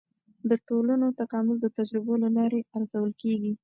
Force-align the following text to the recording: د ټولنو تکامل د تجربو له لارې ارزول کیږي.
د 0.49 0.51
ټولنو 0.67 1.07
تکامل 1.19 1.57
د 1.61 1.67
تجربو 1.77 2.13
له 2.23 2.29
لارې 2.37 2.59
ارزول 2.77 3.11
کیږي. 3.21 3.53